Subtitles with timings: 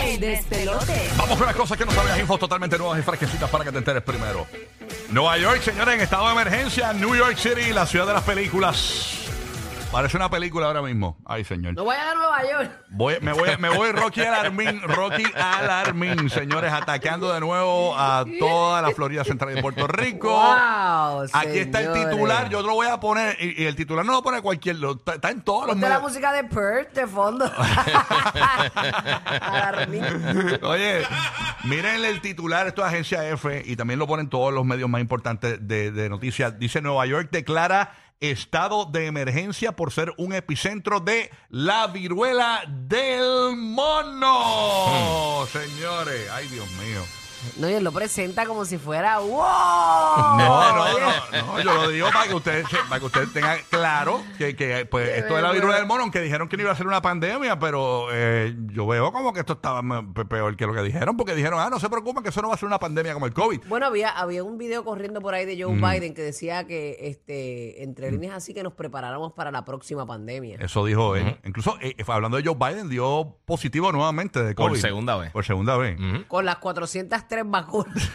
[0.00, 1.10] El despelote.
[1.16, 3.78] Vamos con las cosas que no sabías, infos totalmente nuevas y fresquecitas para que te
[3.78, 4.46] enteres primero.
[5.10, 6.92] Nueva York, señores, en estado de emergencia.
[6.92, 9.21] New York City, la ciudad de las películas.
[9.92, 11.18] Parece una película ahora mismo.
[11.26, 11.74] Ay, señor.
[11.74, 12.70] No vayan a Nueva York.
[12.88, 18.80] Voy- me, voy, me voy Rocky Alarmín, Rocky Alarmín, señores, atacando de nuevo a toda
[18.80, 20.30] la Florida Central de Puerto Rico.
[20.30, 22.10] Wow, Aquí está el señores.
[22.10, 24.92] titular, yo lo voy a poner, y, y el titular no lo pone cualquier, lo-
[24.92, 26.02] está, está en todos los Ponte la medios.
[26.10, 27.44] música de Perth de fondo.
[29.42, 30.04] Alarmín.
[30.62, 31.02] Oye,
[31.64, 35.02] miren el titular, esto es Agencia F y también lo ponen todos los medios más
[35.02, 36.58] importantes de, de noticias.
[36.58, 37.92] Dice Nueva York declara
[38.30, 45.46] estado de emergencia por ser un epicentro de la viruela del mono.
[45.52, 47.21] Señores, ay Dios mío.
[47.56, 49.28] No, y él lo presenta como si fuera ¡Wow!
[50.38, 54.22] No, no, no, no, yo lo digo para que ustedes para que ustedes tengan claro
[54.38, 56.72] que, que, pues Qué esto de la viruela del mono, aunque dijeron que no iba
[56.72, 59.82] a ser una pandemia, pero eh, yo veo como que esto estaba
[60.28, 62.54] peor que lo que dijeron, porque dijeron, ah, no se preocupen que eso no va
[62.54, 63.62] a ser una pandemia como el COVID.
[63.68, 67.82] Bueno, había, había un video corriendo por ahí de Joe Biden que decía que este
[67.82, 70.58] entre líneas así que nos preparáramos para la próxima pandemia.
[70.60, 71.38] Eso dijo él.
[71.44, 74.80] Incluso eh, hablando de Joe Biden, dio positivo nuevamente de Por COVID.
[74.80, 75.32] segunda vez.
[75.32, 75.98] Por segunda vez.
[76.28, 76.56] Con las
[77.32, 78.10] 403 vacunas.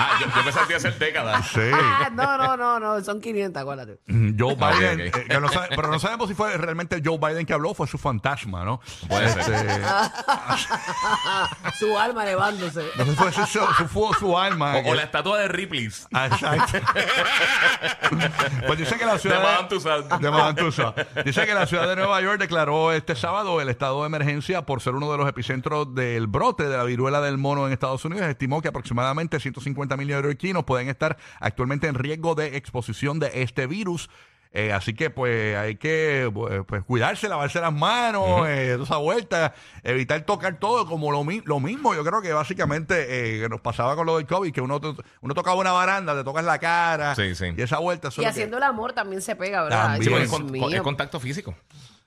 [0.00, 1.46] Ah, yo, yo pensaba que iba a ser décadas.
[1.48, 1.60] Sí.
[1.72, 3.98] Ah, no, no, no, no, son 500, acuérdate.
[4.06, 5.16] Mm, Joe Biden, ok.
[5.16, 7.86] eh, que no sabe- pero no sabemos si fue realmente Joe Biden que habló, fue
[7.86, 8.80] su fantasma, ¿no?
[9.08, 9.54] Puede ser.
[9.54, 9.82] Este,
[11.78, 12.84] Su alma elevándose.
[12.96, 14.76] no sé si fue su, su- fue su alma.
[14.76, 16.06] O, o la estatua de Ripley's.
[16.12, 16.78] Ah, Exacto.
[18.66, 20.20] pues dice que la ciudad De Madame Tussauds.
[20.20, 21.06] de Madame Tussauds.
[21.24, 24.80] Dice que la ciudad de Nueva York declaró este sábado el estado de emergencia por
[24.80, 28.26] ser uno de los epicentros del brote de la viruela del mono en Estados Unidos.
[28.28, 33.66] Estimó que aproximadamente 150 mil neoyorquinos pueden estar actualmente en riesgo de exposición de este
[33.66, 34.08] virus.
[34.50, 39.52] Eh, así que pues hay que pues, pues, cuidarse, lavarse las manos, eh, esa vuelta,
[39.82, 41.94] evitar tocar todo como lo, mi- lo mismo.
[41.94, 44.80] Yo creo que básicamente eh, que nos pasaba con lo del COVID, que uno,
[45.20, 47.52] uno tocaba una baranda, te tocas la cara Sí, sí.
[47.54, 48.08] y esa vuelta.
[48.16, 49.82] Y que- haciendo el amor también se pega, ¿verdad?
[49.88, 50.14] También.
[50.16, 51.54] Sí, es, con- es contacto físico.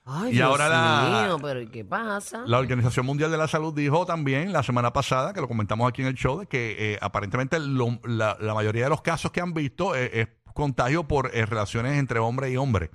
[0.04, 2.42] Ay, Y Dios ahora la- mío, pero ¿y qué pasa?
[2.46, 6.02] La Organización Mundial de la Salud dijo también la semana pasada, que lo comentamos aquí
[6.02, 9.40] en el show, de que eh, aparentemente lo- la, la mayoría de los casos que
[9.40, 12.90] han visto eh, es contagio por eh, relaciones entre hombre y hombre.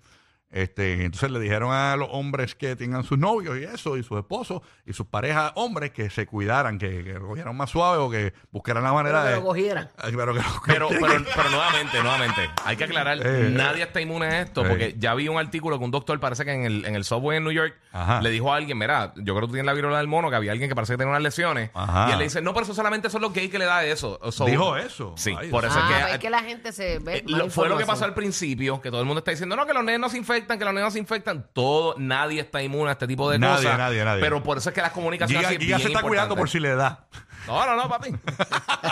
[0.49, 4.17] Este, entonces le dijeron a los hombres que tengan sus novios y eso, y sus
[4.17, 8.09] esposos, y sus parejas hombres que se cuidaran, que, que lo cogieran más suave o
[8.09, 9.41] que buscaran la manera Pero que de.
[9.41, 9.89] lo cogieran.
[9.97, 13.99] Ay, pero que lo Pero, pero, pero nuevamente, nuevamente, hay que aclarar, Eh, nadie está
[13.99, 14.69] inmune a esto, eh.
[14.69, 17.37] porque ya vi un artículo que un doctor parece que en el, en el subway
[17.37, 18.21] en New York Ajá.
[18.21, 20.37] le dijo a alguien, mira, yo creo que tú tienes la viruela del mono, que
[20.37, 22.07] había alguien que parece que tenía unas lesiones, Ajá.
[22.07, 24.17] y él le dice, no, pero eso solamente son los gays que le da eso.
[24.31, 25.13] So- Dijo eso.
[25.17, 26.13] Sí, Ay, por eso Ah, es que...
[26.13, 27.17] es que la gente se ve.
[27.17, 29.65] Eh, lo- fue lo que pasó al principio, que todo el mundo está diciendo, no,
[29.65, 31.47] que los nenes no se infectan, que los nenes no se infectan.
[31.53, 33.77] Todo, nadie está inmune a este tipo de Nadie, cosas.
[33.77, 34.21] nadie, nadie.
[34.21, 36.49] Pero por eso es que las comunicaciones Giga, así Giga bien se está cuidando por
[36.49, 37.07] si le da.
[37.47, 38.13] No, no, no, papi.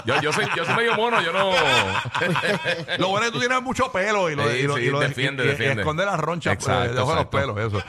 [0.05, 1.51] Yo, yo, soy, yo soy medio mono, yo no...
[2.99, 4.89] Lo bueno es que tú tienes mucho pelo y lo, Sí, y lo- sí, y
[4.91, 5.81] lo- defiende, y- y defiende.
[5.81, 7.83] esconde las ronchas eh, Exacto, debajo de los pelos, eso.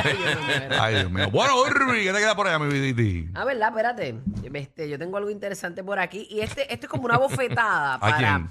[0.80, 1.30] Ay, Dios mío.
[1.30, 3.28] Bueno, Urbi, ¿qué te queda por allá, mi viditi?
[3.34, 3.68] Ah, ¿verdad?
[3.68, 4.14] Espérate.
[4.54, 6.26] Este, yo tengo algo interesante por aquí.
[6.30, 8.48] Y este, esto es como una bofetada para,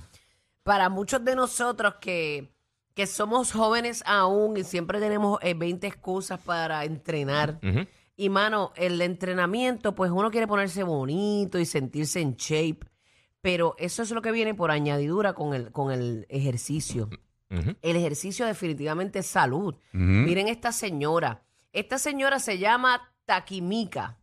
[0.63, 2.53] para muchos de nosotros que,
[2.95, 7.59] que somos jóvenes aún y siempre tenemos eh, 20 excusas para entrenar.
[7.61, 7.85] Ujú.
[8.15, 12.79] Y mano, el entrenamiento, pues uno quiere ponerse bonito y sentirse en shape.
[13.41, 17.09] Pero eso es lo que viene por añadidura con el, con el ejercicio.
[17.51, 17.75] Ujú.
[17.81, 19.75] El ejercicio definitivamente es salud.
[19.91, 21.43] Miren esta señora.
[21.73, 24.17] Esta señora se llama Takimika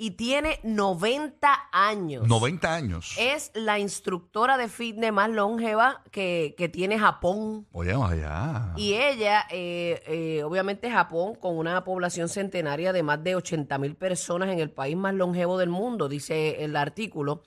[0.00, 2.26] y tiene 90 años.
[2.26, 3.14] 90 años.
[3.18, 7.66] Es la instructora de fitness más longeva que, que tiene Japón.
[7.72, 8.72] Oye, allá.
[8.78, 13.94] Y ella, eh, eh, obviamente Japón, con una población centenaria de más de 80 mil
[13.94, 17.42] personas en el país más longevo del mundo, dice el artículo.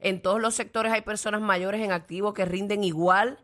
[0.00, 3.38] En todos los sectores hay personas mayores en activo que rinden igual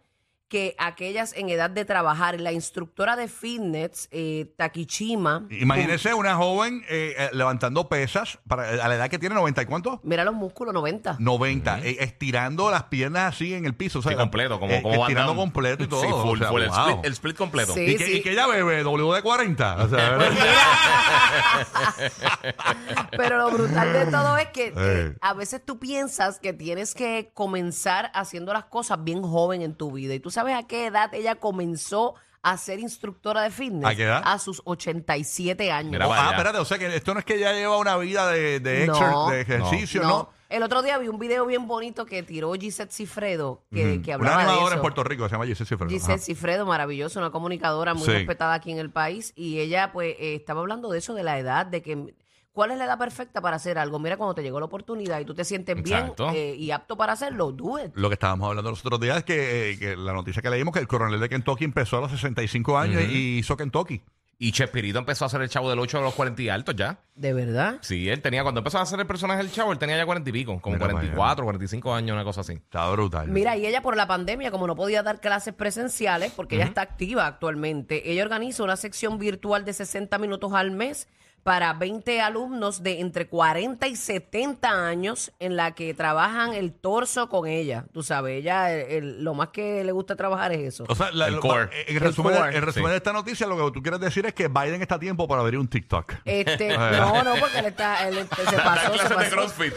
[0.49, 2.41] que aquellas en edad de trabajar.
[2.41, 8.89] La instructora de fitness, eh, Takichima, Imagínese una joven eh, eh, levantando pesas para, a
[8.89, 10.01] la edad que tiene 90 y cuánto?
[10.05, 11.17] mira los músculos, 90.
[11.19, 13.99] 90, eh, estirando las piernas así en el piso.
[13.99, 15.43] o sea, Sí, completo, como, eh, como Van estirando Damme.
[15.43, 16.01] completo y todo.
[16.03, 16.79] Sí, full, o sea, full, el, wow.
[16.79, 17.75] split, el split completo.
[17.75, 17.81] Sí.
[17.81, 19.85] ¿Y, que, y que ella bebe WD-40.
[19.85, 20.19] O sea,
[23.17, 25.17] Pero lo brutal de todo es que eh, Eh.
[25.21, 29.93] a veces tú piensas que tienes que comenzar haciendo las cosas bien joven en tu
[29.93, 30.15] vida.
[30.15, 33.87] ¿Y tú sabes a qué edad ella comenzó a ser instructora de fitness?
[33.91, 34.23] ¿A qué edad?
[34.25, 35.93] A sus 87 años.
[35.93, 38.29] Mira, Oh, ah, espérate, o sea que esto no es que ella lleva una vida
[38.31, 38.95] de, de, No.
[38.95, 40.09] exer- de ejercicio, ¿no?
[40.09, 40.31] No.
[40.51, 44.15] El otro día vi un video bien bonito que tiró Gisette Cifredo, que, que Una
[44.15, 44.75] hablaba de animadora eso.
[44.77, 45.91] en Puerto Rico, se llama Giselle Cifredo.
[45.91, 46.23] Giselle Ajá.
[46.23, 48.13] Cifredo, maravillosa, una comunicadora muy Sí.
[48.13, 49.33] respetada aquí en el país.
[49.35, 52.15] Y ella, pues, eh, estaba hablando de eso, de la edad, de que
[52.55, 53.99] ¿Cuál es la edad perfecta para hacer algo?
[53.99, 56.31] Mira, cuando te llegó la oportunidad y tú te sientes Exacto.
[56.31, 57.91] bien eh, y apto para hacerlo, do it.
[57.97, 60.73] Lo que estábamos hablando los otros días es que, eh, que la noticia que leímos
[60.73, 64.01] que el coronel de Kentucky empezó a los 65 años y hizo Kentucky.
[64.39, 66.99] Y Chespirito empezó a hacer el chavo del 8 a los 40 y altos ya.
[67.17, 67.79] ¿De verdad?
[67.81, 70.31] Sí, él tenía, cuando empezó a hacer el personaje del chavo, él tenía ya 40
[70.31, 72.53] y pico, como Mira para 44, 45 años, una cosa así.
[72.53, 73.29] Está brutal.
[73.31, 76.83] Mira, y ella por la pandemia, como no podía dar clases presenciales, porque ella está
[76.83, 81.09] activa actualmente, ella organiza una sección virtual de 60 minutos al mes
[81.45, 87.29] para 20 alumnos de entre 40 y 70 años en la que trabajan el torso
[87.29, 87.85] con ella.
[87.93, 90.85] Tú sabes, ella el- el- lo más que le gusta trabajar es eso.
[90.89, 91.69] O sea, la- El lo- core.
[91.87, 92.57] en El resumen, core.
[92.57, 92.91] en resumen Sí.
[92.93, 95.43] de esta noticia, lo que tú quieres decir es que Biden está a tiempo para
[95.43, 96.15] abrir un TikTok.
[96.25, 99.37] Este, no, no, porque él está, él este, se pasó, se clases de pasó.
[99.37, 99.75] CrossFit.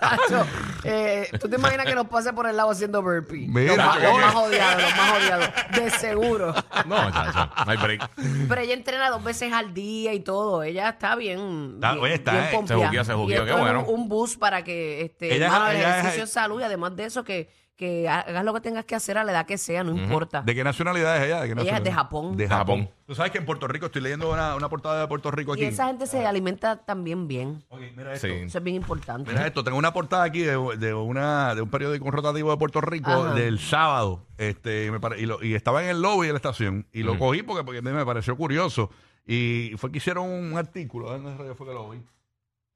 [0.00, 0.46] Chacho,
[0.84, 3.46] eh, ¿Tú te imaginas que nos pase por el lado haciendo burpee?
[3.48, 5.48] Mira, los, más, los más odiados, los más odiados.
[5.74, 6.54] De seguro.
[6.86, 8.10] no, chacho, hay break.
[8.48, 10.62] Pero ella entrena dos veces al día y todo.
[10.62, 11.72] Ella está bien.
[11.74, 12.48] Está- bien, oye, está, bien eh.
[12.52, 12.80] pompeada.
[12.80, 13.84] Se jugueó, se jugueó, qué bueno.
[13.86, 17.04] Un, un boost para que este, Ella- el ella ejercicio es salud y además de
[17.04, 17.48] eso que,
[17.80, 20.42] que hagas lo que tengas que hacer a la edad que sea, no importa.
[20.42, 21.40] ¿De qué nacionalidad es ella?
[21.40, 21.82] ¿De qué Ella es nacionalidad?
[21.84, 22.36] de Japón.
[22.36, 22.90] De Japón.
[23.06, 25.62] Tú sabes que en Puerto Rico, estoy leyendo una, una portada de Puerto Rico aquí.
[25.62, 27.64] Y esa gente se alimenta también bien.
[27.70, 28.26] Ok, mira esto.
[28.28, 28.34] Sí.
[28.34, 29.30] Eso es bien importante.
[29.30, 32.80] Mira esto, tengo una portada aquí de, de una, de un periódico rotativo de Puerto
[32.82, 33.34] Rico Ajá.
[33.34, 34.26] del sábado.
[34.36, 36.86] Este, me pare- y, lo- y estaba en el lobby de la estación.
[36.92, 38.90] Y lo cogí porque, porque me pareció curioso.
[39.26, 41.10] Y fue que hicieron un artículo.
[41.10, 42.02] ¿Dónde fue que lo vi?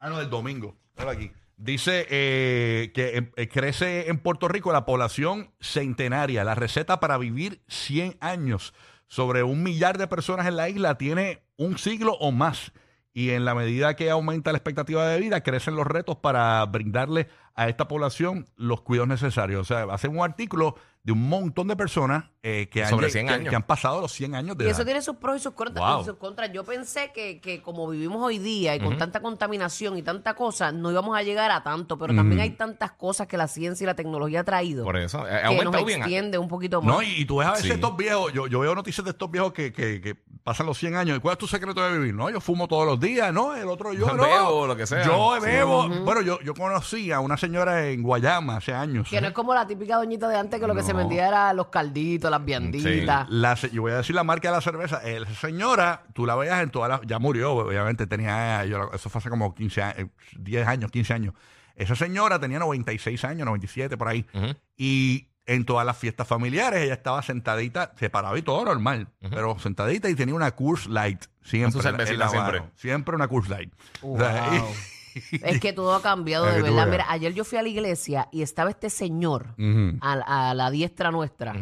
[0.01, 0.75] Ah, no, del domingo.
[0.99, 1.31] Mira aquí.
[1.57, 6.45] Dice eh, que em- eh, crece en Puerto Rico la población centenaria.
[6.45, 8.75] La receta para vivir 100 años.
[9.07, 12.73] Sobre un millar de personas en la isla tiene un siglo o más.
[13.17, 17.29] Y en la medida que aumenta la expectativa de vida, crecen los retos para brindarle
[17.55, 19.61] a esta población los cuidados necesarios.
[19.61, 20.75] O sea, hacen un artículo
[21.05, 23.51] de un montón de personas eh, que, han, Sobre lleg- 100 que- años.
[23.51, 24.75] que han pasado los 100 años de Y edad.
[24.75, 25.79] eso tiene sus pros y sus contras.
[25.95, 26.03] Wow.
[26.03, 26.51] y sus contras.
[26.53, 30.73] Yo pensé que, que como vivimos hoy día y con tanta contaminación y tanta cosa,
[30.73, 33.87] no íbamos a llegar a tanto, pero también hay tantas cosas que la ciencia y
[33.87, 36.01] la tecnología ha traído Por eso, eh, que nos bien.
[36.01, 36.97] extiende un poquito más.
[36.97, 37.71] No, y, y tú ves a veces Sí.
[37.73, 40.95] estos viejos, yo, yo veo noticias de estos viejos que, que, que pasan los 100
[40.95, 41.17] años.
[41.17, 42.15] ¿Y cuál es tu secreto de vivir?
[42.15, 43.57] No, yo fumo todos los días, ¿no?
[43.57, 44.23] El otro yo no.
[44.23, 45.03] Bebo, lo que sea.
[45.05, 45.47] Yo Sí.
[45.47, 45.89] bebo.
[46.05, 49.09] Bueno, yo, yo conocí a una señora en Guayama hace años.
[49.09, 51.53] Que no es como la típica doñita de antes que lo que se vendía era
[51.55, 53.27] los calditos, las vianditas.
[53.31, 55.01] La, yo voy a decir la marca de la cerveza.
[55.03, 57.01] Eh, Esa señora, tú la veías en todas las.
[57.07, 58.07] Ya murió, obviamente.
[58.07, 58.65] Tenía.
[58.67, 60.07] yo la- eso fue hace como 15 años, eh,
[60.39, 61.35] 10 años, 15 años.
[61.75, 64.25] Esa señora tenía 96 años, 97 por ahí.
[64.35, 64.55] Ujú.
[64.77, 69.59] Y en todas las fiestas familiares ella estaba sentadita, se paraba y todo normal, pero
[69.59, 71.25] sentadita y tenía una Coors Light.
[71.43, 71.73] Siempre.
[71.73, 72.61] Su cervecita en la siempre.
[72.61, 72.73] mano.
[72.77, 73.73] Siempre una Coors Light.
[74.03, 74.67] O sea, Wow.
[75.43, 76.89] Es que todo ha cambiado de verdad.
[76.89, 79.55] Mira, ayer yo fui a la iglesia y estaba este señor
[80.01, 81.55] a, a la diestra nuestra.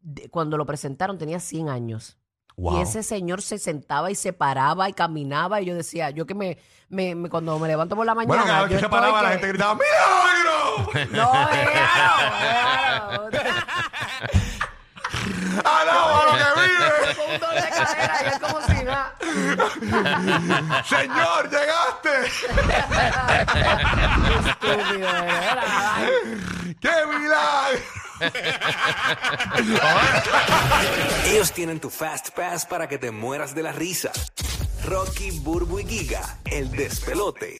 [0.00, 2.18] De- cuando lo presentaron tenía 100 años.
[2.56, 2.78] Wow.
[2.78, 6.34] Y ese señor se sentaba y se paraba y caminaba y yo decía, yo que
[6.34, 6.56] me,
[6.88, 8.28] me, me- cuando me levanto por la mañana...
[8.34, 10.86] Bueno, cada vez que se paraba la que- gente gritaba ¡Milagro!
[11.10, 13.66] No, déjalo, déjalo.
[15.64, 17.14] ¡Alaba lo que vive!
[17.16, 19.14] Con un doble de cadera y es como si nada.
[20.84, 22.14] ¡Señor, llegaste!
[24.48, 25.64] Estúpido, de verdad.
[25.96, 27.78] Ay, ¡Qué milagro!
[31.26, 34.12] Ellos tienen tu Fast Pass para que te mueras de la risa.
[34.84, 37.52] Rocky, Burbu y Giga, el despelote.